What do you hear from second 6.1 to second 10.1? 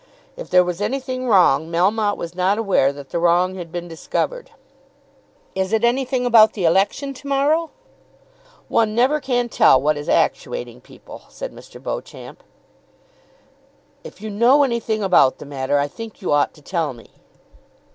about the election to morrow?" "One never can tell what is